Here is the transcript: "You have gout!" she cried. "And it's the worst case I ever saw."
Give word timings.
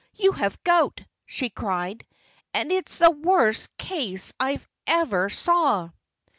"You 0.15 0.31
have 0.31 0.63
gout!" 0.63 1.01
she 1.27 1.51
cried. 1.51 2.07
"And 2.55 2.71
it's 2.71 2.97
the 2.97 3.11
worst 3.11 3.69
case 3.77 4.33
I 4.39 4.59
ever 4.87 5.29
saw." 5.29 5.91